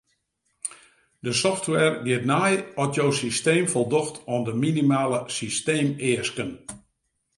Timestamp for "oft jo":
2.81-3.07